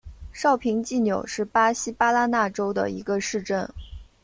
[0.33, 3.69] 绍平济纽是巴西巴拉那州的一个市镇。